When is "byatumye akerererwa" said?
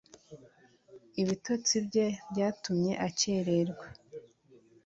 2.31-3.85